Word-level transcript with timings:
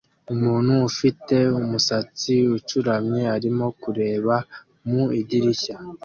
Umuntu 0.33 0.73
ufite 0.89 1.35
umusatsi 1.59 2.33
ucuramye 2.57 3.21
arimo 3.35 3.65
kureba 3.81 4.35
mu 4.89 5.03
idirishya 5.19 5.75